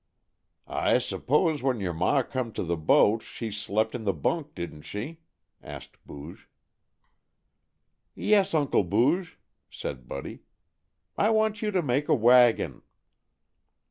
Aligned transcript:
"I 0.65 0.97
suppose, 0.97 1.61
when 1.61 1.79
your 1.79 1.93
ma 1.93 2.23
come 2.23 2.51
to 2.53 2.63
the 2.63 2.75
boat, 2.75 3.21
she 3.21 3.51
slept 3.51 3.93
in 3.93 4.03
the 4.03 4.15
bunk, 4.15 4.55
didn't 4.55 4.81
she?" 4.81 5.19
asked 5.61 6.03
Booge. 6.07 6.49
"Yes, 8.15 8.55
Uncle 8.55 8.83
Booge," 8.83 9.37
said 9.69 10.07
Buddy. 10.07 10.39
"I 11.19 11.29
want 11.29 11.61
you 11.61 11.69
to 11.69 11.83
make 11.83 12.09
a 12.09 12.15
wagon." 12.15 12.81